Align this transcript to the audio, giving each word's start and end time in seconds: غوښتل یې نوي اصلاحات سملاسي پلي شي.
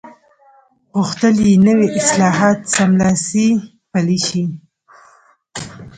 غوښتل 0.95 1.35
یې 1.47 1.53
نوي 1.67 1.87
اصلاحات 1.99 2.59
سملاسي 2.75 3.47
پلي 3.91 4.19
شي. 4.27 4.43